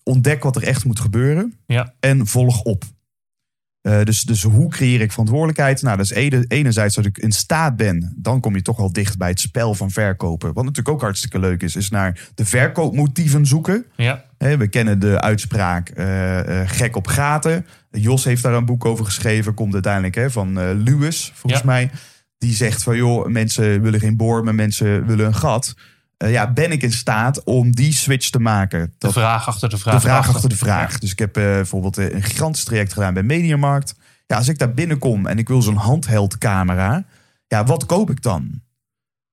[0.03, 2.83] Ontdek wat er echt moet gebeuren Ja, en volg op.
[3.87, 5.81] Eh, dus, dus hoe creëer ik verantwoordelijkheid?
[5.81, 8.13] Nou, dat is ene- enerzijds dat ik in staat ben.
[8.15, 10.53] Dan kom je toch wel dicht bij het spel van verkopen.
[10.53, 13.85] Wat natuurlijk ook hartstikke leuk is, is naar de verkoopmotieven zoeken.
[13.95, 17.65] ja, we kennen de uitspraak eh, eh, gek op gaten.
[17.91, 19.53] Jos heeft daar een boek over geschreven.
[19.53, 21.67] Komt uiteindelijk hè, van Lewis, volgens Ja.
[21.67, 21.91] mij.
[22.37, 25.75] Die zegt van joh, mensen willen geen boor, maar mensen willen een gat.
[26.17, 28.93] Eh, ja, ben ik in staat om die switch te maken?
[28.97, 29.93] de vraag achter de vraag.
[29.93, 30.91] de vraag achter de vraag.
[30.91, 30.97] Ja.
[30.97, 33.95] Dus ik heb eh, bijvoorbeeld eh, een gigantisch traject gedaan bij Mediamarkt.
[34.27, 37.03] Ja, als ik daar binnenkom en ik wil zo'n handheldcamera,
[37.47, 38.61] ja, wat koop ik dan?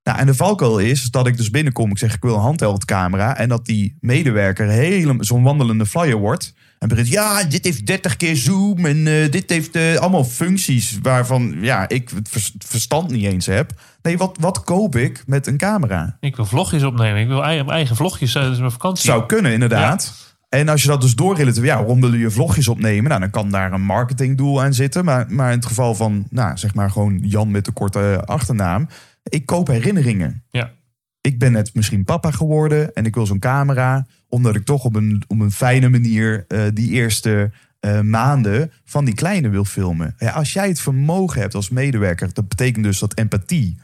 [0.05, 3.37] Nou, en de valkuil is dat ik dus binnenkom, ik zeg ik wil een handheldcamera
[3.37, 6.55] en dat die medewerker helemaal zo'n wandelende flyer wordt.
[6.79, 10.99] En begint, ja, dit heeft 30 keer zoom en eh, dit heeft eh, allemaal functies
[11.03, 13.73] waarvan ja, ik het vers- verstand niet eens heb.
[14.03, 16.17] Nee, wat, wat koop ik met een camera?
[16.21, 17.21] Ik wil vlogjes opnemen.
[17.21, 19.05] Ik wil eigen, eigen vlogjes tijdens mijn vakantie.
[19.05, 20.15] Zou kunnen, inderdaad.
[20.49, 23.09] En als je dat dus doorrelateert, ja, waarom wil je vlogjes opnemen?
[23.09, 25.05] Nou, dan kan daar een marketingdoel aan zitten.
[25.05, 28.89] Maar, maar in het geval van, nou, zeg maar gewoon Jan met de korte achternaam.
[29.29, 30.45] Ik koop herinneringen.
[30.51, 30.73] Ja.
[31.21, 34.07] Ik ben net misschien papa geworden en ik wil zo'n camera.
[34.29, 39.05] Omdat ik toch op een, op een fijne manier eh, die eerste eh, maanden van
[39.05, 40.15] die kleine wil filmen.
[40.19, 43.79] Ja, als jij het vermogen hebt als medewerker, dat betekent dus dat empathie.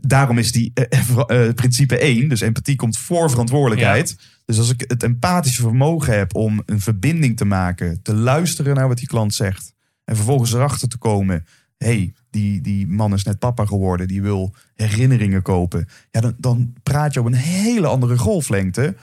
[0.00, 4.16] Daarom is die eh, principe 1, dus empathie komt voor verantwoordelijkheid.
[4.44, 8.88] Dus als ik het empathische vermogen heb om een verbinding te maken, te luisteren naar
[8.88, 9.74] wat die klant zegt.
[10.04, 11.46] En vervolgens erachter te komen:
[11.84, 15.88] hey, die, die man is net papa geworden, die wil herinneringen kopen.
[16.10, 18.96] Ja, dan, dan praat je op een hele andere golflengte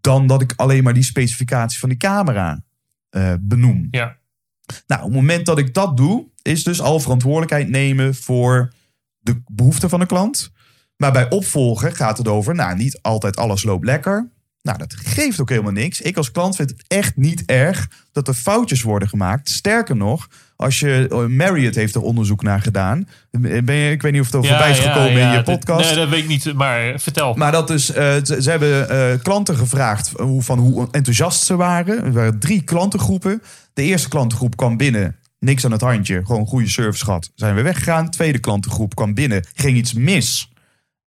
[0.00, 2.64] dan dat ik alleen maar die specificatie van die camera
[3.10, 3.88] eh, benoem.
[3.90, 4.16] Ja.
[4.86, 8.72] Nou, op het moment dat ik dat doe, is dus al verantwoordelijkheid nemen voor
[9.18, 10.52] de behoeften van de klant.
[10.96, 14.30] Maar bij opvolgen gaat het over, nou, niet altijd alles loopt lekker.
[14.62, 16.00] Nou, dat geeft ook helemaal niks.
[16.00, 19.50] Ik als klant vind het echt niet erg dat er foutjes worden gemaakt.
[19.50, 20.28] Sterker nog,
[20.60, 23.08] als je eh, Marriott heeft er onderzoek naar gedaan.
[23.30, 25.86] Ben je, ik weet niet of het er voorbij is gekomen in je podcast.
[25.86, 26.54] Nee, dat weet ik niet.
[26.54, 27.34] Maar vertel.
[27.34, 31.56] Maar dat dus, eh, ze, ze hebben eh, klanten gevraagd hoe, van hoe enthousiast ze
[31.56, 32.04] waren.
[32.04, 33.42] Er waren drie klantengroepen.
[33.72, 37.30] De eerste klantengroep kwam binnen, niks aan het handje, gewoon goede service gehad.
[37.34, 38.04] Zijn we weggegaan.
[38.04, 40.52] De tweede klantengroep kwam binnen, ging iets mis.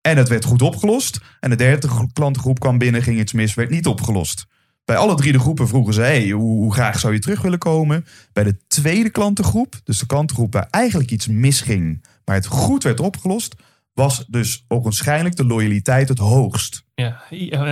[0.02, 1.20] En het werd goed opgelost.
[1.40, 4.46] En de derde gro- klantengroep kwam binnen, ging iets mis, werd niet opgelost.
[4.90, 7.60] Bij alle drie de groepen vroegen ze: hey, hoe, hoe graag zou je terug willen
[7.60, 8.06] komen?
[8.34, 13.00] Bij de tweede klantengroep, dus de klantengroep waar eigenlijk iets misging, maar het goed werd
[13.00, 13.56] opgelost,
[13.94, 16.84] was dus ogenschijnlijk de loyaliteit het hoogst.
[16.96, 17.22] Ja.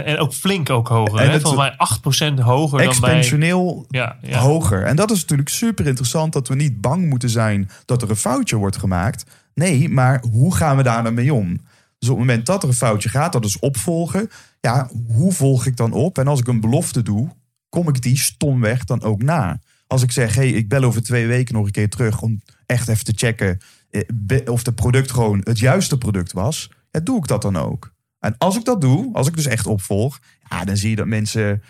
[0.03, 1.19] En ook flink ook hoger.
[1.19, 1.39] En hè?
[1.39, 1.75] Volgens
[2.11, 3.23] mij 8% hoger dan bij...
[3.89, 4.39] Ja, ja.
[4.39, 4.83] hoger.
[4.83, 8.15] En dat is natuurlijk super interessant dat we niet bang moeten zijn dat er een
[8.15, 9.25] foutje wordt gemaakt.
[9.53, 11.61] Nee, maar hoe gaan we daar dan mee om?
[11.99, 14.29] Dus op het moment dat er een foutje gaat, dat is opvolgen.
[14.59, 16.17] Ja, hoe volg ik dan op?
[16.17, 17.29] En als ik een belofte doe,
[17.69, 19.59] kom ik die stomweg dan ook na?
[19.87, 22.87] Als ik zeg, hey, ik bel over twee weken nog een keer terug om echt
[22.87, 23.57] even te checken
[23.89, 27.93] eh, of het product gewoon het juiste product was, ja, doe ik dat dan ook.
[28.19, 31.05] En als ik dat doe, als ik dus echt opvolg, ja, dan zie je dat
[31.07, 31.63] mensen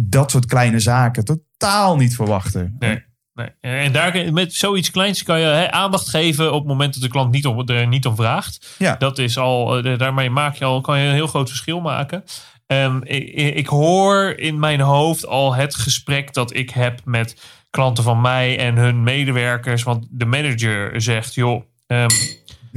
[0.00, 2.76] dat soort kleine zaken totaal niet verwachten.
[2.78, 3.04] Nee.
[3.38, 3.82] Nee.
[3.82, 7.08] En daar, met zoiets kleins kan je hè, aandacht geven op het moment dat de
[7.08, 8.74] klant niet om, er niet om vraagt.
[8.78, 8.96] Ja.
[8.96, 12.24] Dat is al, eh, daarmee maak je al, kan je een heel groot verschil maken.
[12.66, 17.36] Ehm, ik, ik hoor in mijn hoofd al het gesprek dat ik heb met
[17.70, 19.82] klanten van mij en hun medewerkers.
[19.82, 22.08] Want de manager zegt, joh, ehm,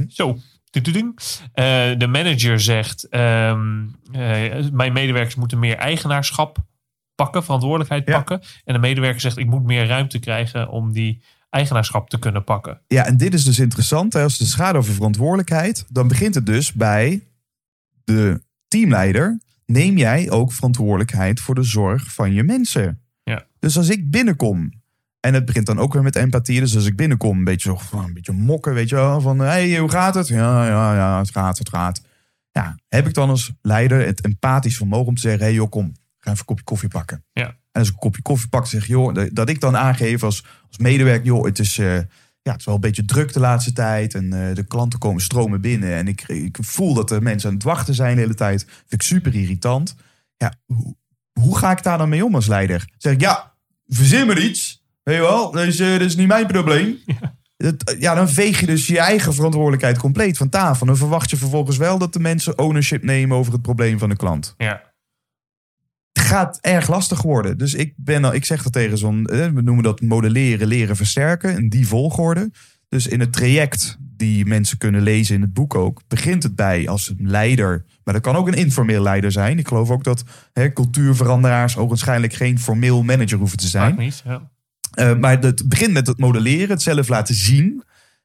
[0.08, 0.36] zo.
[0.70, 1.18] Tududing.
[1.52, 1.64] Eh,
[1.98, 6.58] de manager zegt, ehm, eh, mijn medewerkers moeten meer eigenaarschap
[7.22, 8.12] pakken, verantwoordelijkheid Ja.
[8.16, 8.40] pakken.
[8.64, 12.80] En de medewerker zegt, ik moet meer ruimte krijgen om die eigenaarschap te kunnen pakken.
[12.86, 14.12] Ja, en dit is dus interessant.
[14.12, 14.22] Hè?
[14.22, 17.22] Als het gaat over verantwoordelijkheid, dan begint het dus bij
[18.04, 19.40] de teamleider.
[19.66, 23.00] Neem jij ook verantwoordelijkheid voor de zorg van je mensen?
[23.24, 23.46] Ja.
[23.58, 24.70] Dus als ik binnenkom,
[25.20, 26.60] en het begint dan ook weer met empathie.
[26.60, 29.20] Dus als ik binnenkom, een beetje, zo, een beetje mokken, weet je wel.
[29.20, 30.28] Van, hey, hoe gaat het?
[30.28, 32.02] Ja, ja, ja, het gaat, het gaat.
[32.50, 35.40] Ja, heb ik dan als leider het empathisch vermogen om te zeggen...
[35.42, 35.92] hey joh, kom,
[36.24, 37.24] ga even een kopje koffie pakken.
[37.32, 37.46] Ja.
[37.46, 40.44] En als ik een kopje koffie pak, zeg joh, dat- dat ik dan aangeef als,
[40.68, 41.94] als medewerker, joh, het is, eh,
[42.42, 44.14] ja, het is wel een beetje druk de laatste tijd.
[44.14, 45.92] En eh, de klanten komen stromen binnen.
[45.94, 48.64] En ik, ik voel dat er mensen aan het wachten zijn de hele tijd.
[48.64, 49.94] Vind ik super irritant.
[50.36, 50.96] Ja, hoe,
[51.40, 52.88] hoe ga ik daar dan mee om als leider?
[52.98, 53.54] Zeg ik, ja,
[53.86, 54.84] verzin maar iets.
[55.02, 56.96] Weet je wel, dat is, eh, dat is niet mijn probleem.
[57.56, 60.86] Het- Ja, dan veeg je dus je eigen verantwoordelijkheid compleet van tafel.
[60.86, 64.16] Dan verwacht je vervolgens wel dat de mensen ownership nemen over het probleem van de
[64.16, 64.91] klant Ja.
[66.22, 67.58] Gaat erg lastig worden.
[67.58, 70.96] Dus ik, ben al, ik zeg dat tegen zo'n, eh, we noemen dat modelleren, leren,
[70.96, 71.56] versterken.
[71.56, 72.50] In die volgorde.
[72.88, 76.88] Dus in het traject die mensen kunnen lezen in het boek ook, begint het bij
[76.88, 77.84] als een leider.
[78.04, 79.58] Maar dat kan ook een informeel leider zijn.
[79.58, 83.96] Ik geloof ook dat hè, cultuurveranderaars ook waarschijnlijk geen formeel manager hoeven te zijn.
[83.96, 84.22] Niet.
[84.24, 84.50] Ja.
[84.92, 87.82] Eh, maar het begint met het modelleren, het zelf laten zien.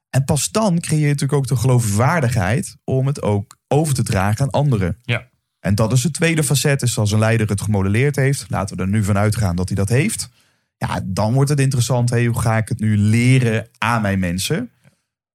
[0.10, 4.45] En pas dan creëer je natuurlijk ook de geloofwaardigheid om het ook over te dragen
[4.45, 4.97] aan anderen.
[5.01, 5.27] Ja.
[5.60, 8.46] En dat is het tweede facet, is als een leider het gemodelleerd heeft.
[8.50, 10.30] Laten we er nu van uitgaan dat hij dat heeft.
[10.78, 12.10] Ja, dan wordt het interessant.
[12.10, 14.70] Hey, hoe ga ik het nu leren aan mijn mensen?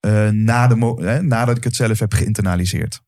[0.01, 3.03] Eh, na de hè, nadat ik het zelf heb geïnternaliseerd.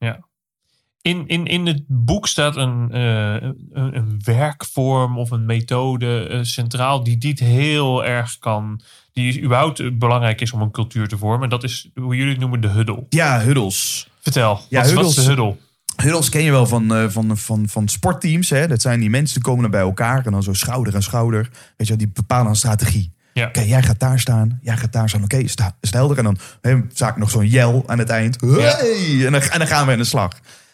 [1.03, 6.43] In, in, in het boek staat een, eh, een, een werkvorm of een methode eh,
[6.43, 8.81] centraal die dit heel erg kan.
[9.13, 11.49] Die überhaupt belangrijk is om een cultuur te vormen.
[11.49, 13.07] Dat is hoe jullie het noemen de huddle.
[13.09, 14.09] Ja, huddles.
[14.21, 15.57] Vertel, Ja, wat, is- wat is de huddle?
[15.97, 18.51] Huddles ken je wel van, eh, van, van, van sportteams.
[18.51, 18.67] Hè?
[18.67, 21.51] Dat zijn die mensen die komen dan bij elkaar en dan zo schouder aan schouder.
[21.77, 23.13] Weet je, die bepalen een strategie.
[23.33, 23.47] Ja.
[23.47, 25.23] Oké, jij gaat daar staan, jij gaat daar staan.
[25.23, 26.19] Oké, sta, is het helder?
[26.19, 28.41] En dan hè, vaak nog zo'n yell aan het eind.
[28.41, 29.27] Hey!
[29.27, 30.33] En, dan, en dan gaan we aan de slag.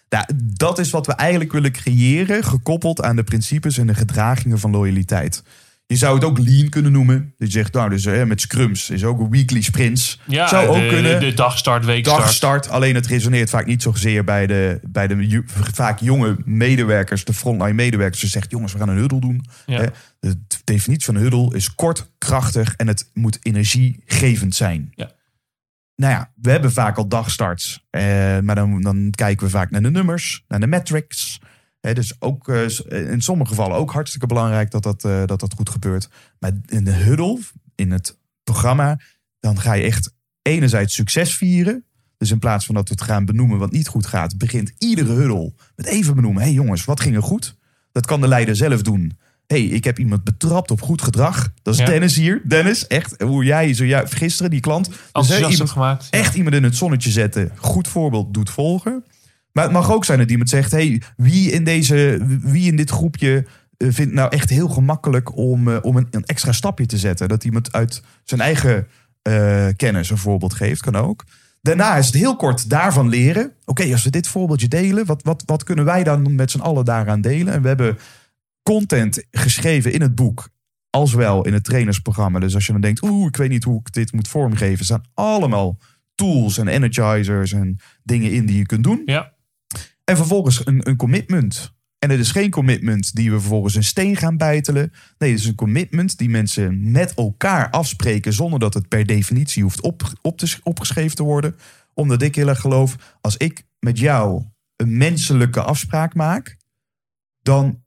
[0.09, 4.59] Ja, dat is wat we eigenlijk willen creëren, gekoppeld aan de principes en de gedragingen
[4.59, 5.42] van loyaliteit.
[5.90, 7.35] Je zou het ook lean kunnen noemen.
[7.38, 10.20] Dat je zegt, nou, dus hè, met scrums is ook een weekly sprints.
[10.26, 11.20] Ja, zou ook de, kunnen.
[11.20, 12.22] De, de dagstart, weekstart.
[12.22, 17.33] Dagstart, alleen het resoneert vaak niet zozeer bij de, bij de vaak jonge medewerkers, de
[17.33, 18.20] frontline medewerkers.
[18.20, 19.44] Ze zegt, jongens, we gaan een huddle doen.
[19.66, 19.81] Ja.
[19.81, 19.87] Hè,
[20.20, 24.92] De definitie van een huddle is kort, krachtig en het moet energiegevend zijn.
[24.94, 25.11] Ja.
[25.96, 28.03] Nou ja, we hebben vaak al dagstarts, eh,
[28.38, 31.40] maar dan, dan kijken we vaak naar de nummers, naar de metrics.
[31.80, 35.40] Hè, dus ook eh, s- in sommige gevallen ook hartstikke belangrijk dat dat, eh, dat
[35.40, 36.08] dat goed gebeurt.
[36.38, 37.38] Maar in de huddle,
[37.74, 39.00] in het programma,
[39.40, 40.12] dan ga je echt
[40.42, 41.84] enerzijds succes vieren.
[42.16, 45.12] Dus in plaats van dat we het gaan benoemen wat niet goed gaat, begint iedere
[45.12, 46.42] huddle met even benoemen.
[46.42, 47.56] Hé hey jongens, wat ging er goed?
[47.92, 49.18] Dat kan de leider zelf doen.
[49.46, 51.52] hey, ik heb iemand betrapt op goed gedrag.
[51.62, 51.86] Dat is Ja.
[51.86, 52.42] Dennis hier.
[52.44, 54.86] Dennis, echt, hoe jij zojuist gisteren, die klant.
[54.86, 56.06] Dus, Enthousiast iemand, gemaakt.
[56.10, 57.52] echt iemand in het zonnetje zetten.
[57.56, 59.04] Goed voorbeeld doet volgen.
[59.52, 62.90] Maar het mag ook zijn dat iemand zegt: hey, wie in, deze, wie in dit
[62.90, 67.28] groepje eh, vindt nou echt heel gemakkelijk om, eh, om een, extra stapje te zetten?
[67.28, 68.86] Dat iemand uit zijn eigen
[69.22, 71.24] eh, kennis een voorbeeld geeft, kan ook.
[71.62, 73.52] Daarna is het heel kort daarvan leren.
[73.64, 76.84] Oké, als we dit voorbeeldje delen, wat, wat, wat kunnen wij dan met z'n allen
[76.84, 77.52] daaraan delen?
[77.52, 77.98] En we hebben
[78.62, 80.48] content geschreven in het boek,
[80.90, 82.38] als wel in het trainersprogramma.
[82.38, 85.04] Dus als je dan denkt, oeh, ik weet niet hoe ik dit moet vormgeven, staan
[85.14, 85.78] allemaal
[86.14, 89.02] tools en energizers en dingen in die je kunt doen.
[89.04, 89.32] Ja.
[90.11, 91.75] En vervolgens een, een commitment.
[91.99, 94.92] En het is geen commitment die we vervolgens een steen gaan bijtelen.
[95.18, 99.62] Nee, het is een commitment die mensen met elkaar afspreken zonder dat het per definitie
[99.62, 101.57] hoeft op, op te, opgeschreven te worden.
[101.94, 104.44] Omdat ik heel erg geloof, als ik met jou
[104.77, 106.57] een menselijke afspraak maak,
[107.42, 107.83] dan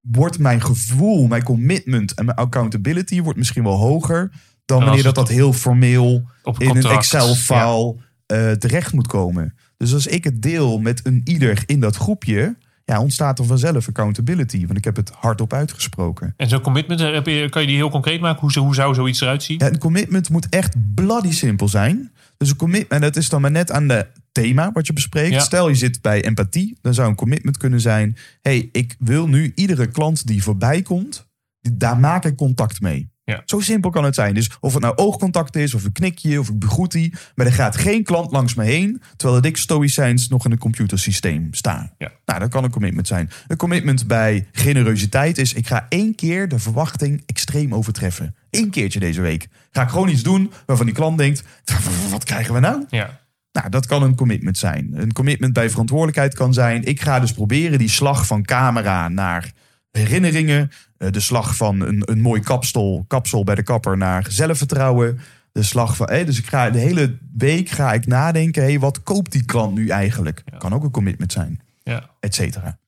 [0.00, 4.32] wordt mijn gevoel, mijn commitment en mijn accountability wordt misschien wel hoger
[4.64, 6.84] dan wanneer dat dat heel formeel in een.
[6.84, 9.54] Excel-file eh, terecht moet komen.
[9.82, 13.88] Dus als ik het deel met een ieder in dat groepje, ja, ontstaat er vanzelf
[13.88, 14.66] accountability.
[14.66, 16.34] Want ik heb het hardop uitgesproken.
[16.36, 18.40] En zo'n commitment, eh, heb je, kan je die heel concreet maken?
[18.40, 19.58] Hoe, hoe zou zoiets eruit zien?
[19.58, 22.12] Ja, een commitment moet echt bloody simpel zijn.
[22.36, 25.32] Dus een commitment, en dat is dan maar net aan de thema wat je bespreekt.
[25.32, 25.40] Ja.
[25.40, 29.52] Stel je zit bij empathie, dan zou een commitment kunnen zijn: hey, ik wil nu
[29.54, 31.28] iedere klant die voorbij komt,
[31.60, 33.11] daar maak ik contact mee.
[33.24, 33.42] Ja.
[33.44, 34.34] Zo simpel kan het zijn.
[34.34, 37.14] Dus of het nou oogcontact is, of een knikje, of ik begroet die.
[37.34, 41.48] Maar er gaat geen klant langs me heen, terwijl ik stoïcijns nog in een computersysteem
[41.50, 41.92] sta.
[41.98, 42.10] Ja.
[42.24, 43.30] Nou, dat kan een commitment zijn.
[43.46, 48.34] Een commitment bij generositeit is: ik ga één keer de verwachting extreem overtreffen.
[48.50, 49.48] Eén keertje deze week.
[49.70, 51.42] Ga ik gewoon iets doen waarvan die klant denkt:
[52.10, 52.84] wat krijgen we nou?
[52.88, 53.20] Ja.
[53.52, 54.90] Nou, dat kan een commitment zijn.
[54.94, 59.52] Een commitment bij verantwoordelijkheid kan zijn: ik ga dus proberen die slag van camera naar
[59.92, 65.20] herinneringen, eh, de slag van een, een mooi kapsel, kapsel bij de kapper naar zelfvertrouwen.
[65.52, 69.02] De slag van, eh, dus ik ga de hele week ga ik nadenken: hey, wat
[69.02, 70.42] koopt die klant nu eigenlijk?
[70.52, 70.58] Ja.
[70.58, 72.10] Kan ook een commitment zijn, ja.
[72.20, 72.80] et cetera.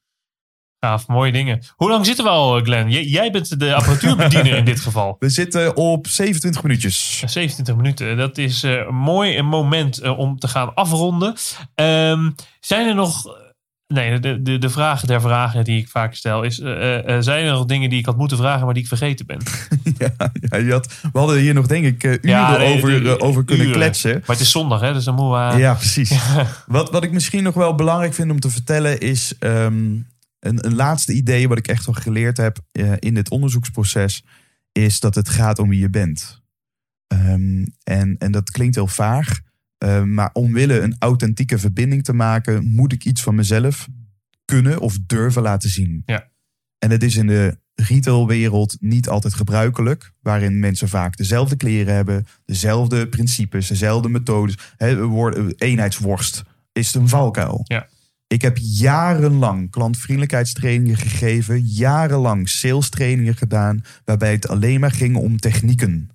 [0.81, 1.63] Gaaf, mooie dingen.
[1.77, 2.91] Hoe lang zitten we al, eh, Glenn?
[2.91, 5.17] J- jij bent de apparatuurbediener in dit geval.
[5.19, 7.23] We zitten op 27 minuutjes.
[7.27, 8.17] 27 minuten.
[8.17, 11.35] Dat is eh, mooi een moment om te gaan afronden.
[11.75, 13.43] Ehm, zijn er nog.
[13.87, 17.45] Nee, de, de, de vraag der vragen die ik vaak stel is: eh, eh, zijn
[17.45, 19.39] er nog dingen die ik had moeten vragen, maar die ik vergeten ben?
[19.99, 23.03] ja, ja, je had, we hadden hier nog, denk ik, eh, uren Ja, nee, over,
[23.03, 23.79] de- eh, over kunnen uren.
[23.79, 24.13] kletsen.
[24.13, 24.93] Maar het is zondag, hè?
[24.93, 25.59] Dus dan moeten we.
[25.59, 26.13] Ja, precies.
[26.67, 29.75] Wat, wat ik misschien nog wel belangrijk vind om te vertellen is ehm,
[30.41, 34.25] een, een laatste idee wat ik echt wel geleerd heb eh, in dit onderzoeksproces,
[34.73, 36.43] is dat het gaat om wie je bent.
[37.07, 39.41] Ehm, en, en dat klinkt heel vaag,
[39.85, 43.89] eh, maar omwille een authentieke verbinding te maken, moet ik iets van mezelf
[44.45, 46.03] kunnen of durven laten zien.
[46.07, 46.29] Ja.
[46.79, 52.27] En het is in de retailwereld niet altijd gebruikelijk, waarin mensen vaak dezelfde kleren hebben,
[52.45, 54.59] dezelfde principes, dezelfde methodes.
[55.57, 56.43] Eenheidsworst
[56.73, 57.61] is een valkuil.
[57.65, 57.89] Ja.
[58.27, 65.39] Ik heb jarenlang klantvriendelijkheidstrainingen gegeven, jarenlang sales trainingen gedaan, waarbij het alleen maar ging om
[65.39, 66.11] technieken.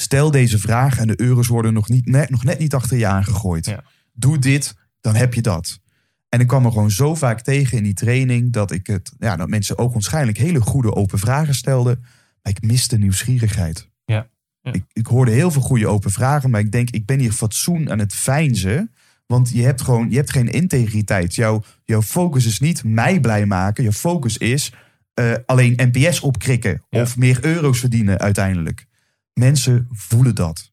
[0.00, 3.06] Stel deze vraag en de euro's worden nog, niet, net, nog net niet achter je
[3.06, 3.66] aangegooid.
[3.66, 3.84] Ja.
[4.12, 5.80] Doe dit, dan heb je dat.
[6.28, 9.36] En ik kwam er gewoon zo vaak tegen in die training dat ik het, ja,
[9.36, 11.98] dat mensen ook waarschijnlijk hele goede open vragen stelden,
[12.42, 13.88] maar ik miste nieuwsgierigheid.
[14.04, 14.26] Ja.
[14.62, 14.72] Ja.
[14.72, 17.90] Ik, ik hoorde heel veel goede open vragen, maar ik denk, ik ben hier fatsoen
[17.90, 18.92] aan het fijnzen.
[19.26, 21.34] Want je hebt gewoon je hebt geen integriteit.
[21.34, 23.84] Jouw, jouw focus is niet mij blij maken.
[23.84, 24.72] Je focus is
[25.14, 26.82] eh, alleen NPS opkrikken.
[26.90, 27.00] Ja.
[27.00, 28.88] Of meer euro's verdienen uiteindelijk.
[29.40, 30.72] Mensen voelen dat.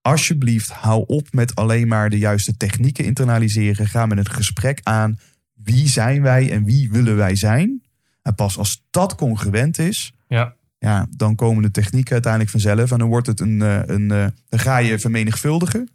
[0.00, 3.86] Alsjeblieft, hou op met alleen maar de juiste technieken internaliseren.
[3.86, 5.18] Ga met een gesprek aan.
[5.54, 7.82] Wie zijn wij en wie willen wij zijn?
[8.22, 10.54] En pas als dat congruent is, Ja.
[10.78, 12.90] ja, dan komen de technieken uiteindelijk vanzelf.
[12.90, 15.90] En dan wordt het een, eh, een eh, dan ga je vermenigvuldigen.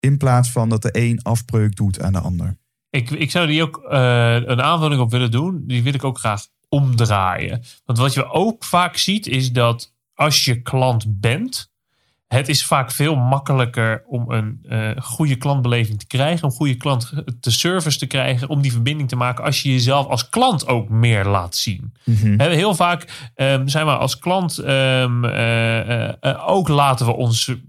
[0.00, 2.56] In plaats van dat de een afbreuk doet aan de ander.
[2.90, 5.64] Ik, ik zou die ook eh, een aanvulling op willen doen.
[5.66, 7.62] Die wil ik ook graag omdraaien.
[7.84, 11.70] Want wat je ook vaak ziet is dat als je klant bent,
[12.26, 17.12] het is vaak veel makkelijker om een eh, goede klantbeleving te krijgen, om goede klant
[17.40, 20.88] te service te krijgen, om die verbinding te maken als je jezelf als klant ook
[20.88, 21.94] meer laat zien.
[22.36, 27.60] Hè, Heel vaak ehm, zijn we als klant ehm, eh, eh, ook laten we onze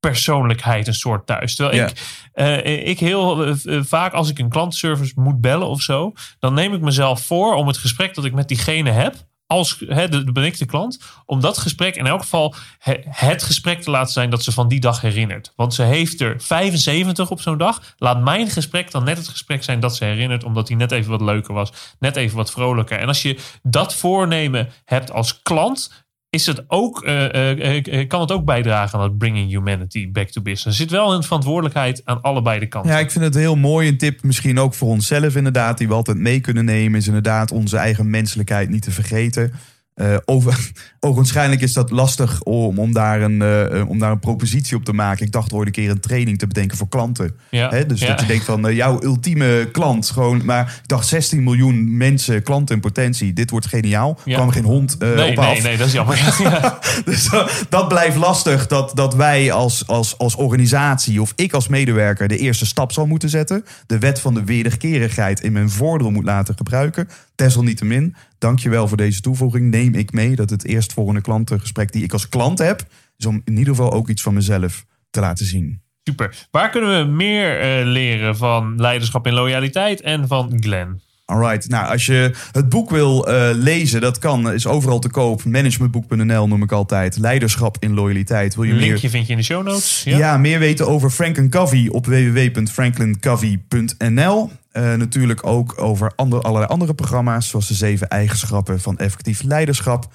[0.00, 1.54] persoonlijkheid een soort thuis.
[1.54, 1.90] Terwijl
[2.34, 6.80] ik, ik heel vaak als ik een klantenservice moet bellen of zo, dan neem ik
[6.80, 9.28] mezelf voor om het gesprek dat ik met diegene heb.
[9.50, 13.00] Als hè, de, de ben ik de klant, om dat gesprek in elk geval he-
[13.04, 15.52] het gesprek te laten zijn dat ze van die dag herinnert.
[15.56, 17.94] Want ze heeft er 75 op zo'n dag.
[17.96, 21.10] Laat mijn gesprek dan net het gesprek zijn dat ze herinnert, omdat hij net even
[21.10, 22.98] wat leuker was, net even wat vrolijker.
[22.98, 28.44] En als je dat voornemen hebt als klant, is het ook, eh, kan het ook
[28.44, 30.66] bijdragen aan het bringing humanity back to business.
[30.66, 32.92] Er zit wel een verantwoordelijkheid aan allebei de kanten.
[32.92, 33.88] Ja, ik vind het heel mooi.
[33.88, 35.78] Een tip misschien ook voor onszelf inderdaad.
[35.78, 36.98] Die we altijd mee kunnen nemen.
[36.98, 39.52] Is inderdaad onze eigen menselijkheid niet te vergeten.
[39.94, 44.76] Eh over, ogenschijnlijk is dat lastig om, om, daar een, eh, om daar een propositie
[44.76, 45.26] op te maken.
[45.26, 47.36] Ik dacht ooit een keer een training te bedenken voor klanten.
[47.50, 48.06] Ja, Hè, dus ja.
[48.06, 50.10] dat je denkt van eh, jouw ultieme klant.
[50.10, 53.32] Gewoon, maar ik dacht 16 miljoen mensen, klanten in potentie.
[53.32, 54.18] Dit wordt geniaal.
[54.24, 54.34] Ja.
[54.34, 55.62] kwam geen hond eh, nee, op nee, af.
[55.62, 56.18] nee, dat is jammer.
[56.40, 56.78] Ja.
[57.04, 58.66] Dus dat, dat blijft lastig.
[58.66, 63.06] Dat, dat wij als, als, als organisatie of ik als medewerker de eerste stap zal
[63.06, 63.64] moeten zetten.
[63.86, 67.08] De wet van de wederkerigheid in mijn voordeel moet laten gebruiken.
[67.40, 69.70] Desalniettemin, dankjewel voor deze toevoeging.
[69.70, 72.82] Neem ik mee dat het eerstvolgende klantengesprek die ik als klant heb...
[73.16, 75.82] is om in ieder geval ook iets van mezelf te laten zien.
[76.02, 76.46] Super.
[76.50, 81.00] Waar kunnen we meer eh, leren van leiderschap en loyaliteit en van Glenn?
[81.30, 85.44] Alright, nou als je het boek wil eh, lezen, dat kan, is overal te koop.
[85.44, 87.18] Managementboek.nl noem ik altijd.
[87.18, 88.54] Leiderschap in loyaliteit.
[88.54, 90.02] Wil je meer Linkje vind je in de show notes.
[90.04, 90.36] Ja.
[90.36, 94.50] meer weten over Franklin Covey op www.franklincovey.nl.
[94.72, 100.12] Eh, natuurlijk ook over allerlei andere programma's, zoals de zeven eigenschappen van effectief leiderschap.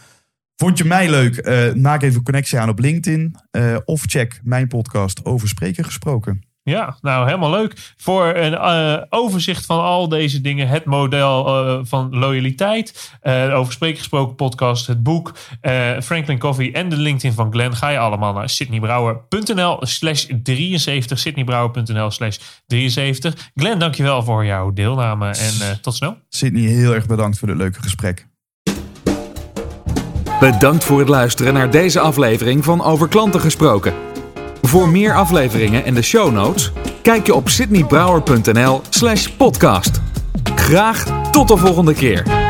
[0.56, 1.38] Vond je mij leuk?
[1.38, 3.36] Eh, maak even een connectie aan op LinkedIn.
[3.86, 6.44] of check mijn podcast over spreken gesproken.
[6.70, 7.94] Ja, nou helemaal leuk.
[7.98, 13.74] Voor een eh, overzicht van al deze dingen, het model eh, van loyaliteit, eh over
[13.74, 17.98] spreken gesproken podcast, het boek, eh, Franklin Coffee en de LinkedIn van Glenn, ga je
[17.98, 23.52] allemaal naar sydneybrouwer.nl slash 73, sydneybrouwer.nl slash 73.
[23.56, 26.18] Glenn, dankjewel voor jouw deelname en eh, tot snel.
[26.30, 28.28] Sydney, heel erg bedankt voor dit leuke gesprek.
[30.40, 34.15] Bedankt voor het luisteren naar deze aflevering van Over Klanten Gesproken.
[34.66, 40.02] Voor meer afleveringen en de show notes, kijk je op sydneybrouwer.nl slash podcast.
[40.56, 42.45] Graag tot de volgende keer.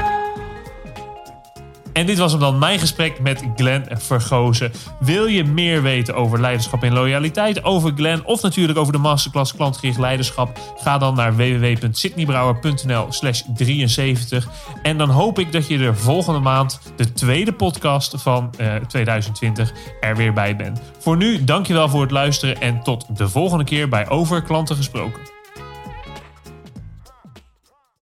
[1.95, 4.71] En dit was hem dan mijn gesprek met Glenn Vergozen.
[4.99, 9.55] Wil je meer weten over leiderschap en loyaliteit, over Glenn of natuurlijk over de masterclass
[9.55, 10.59] klantgericht leiderschap?
[10.77, 14.47] Ga dan naar www.sydneybrouwer.nl slash 73.
[14.81, 19.73] En dan hoop ik dat je er volgende maand, de tweede podcast van eh, 2020,
[19.99, 20.81] er weer bij bent.
[20.99, 25.34] Voor nu, dankjewel voor het luisteren en tot de volgende keer bij Over Klanten Gesproken.